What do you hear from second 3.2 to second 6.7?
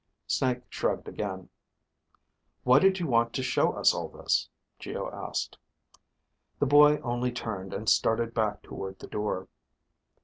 to show us all this?" Geo asked. The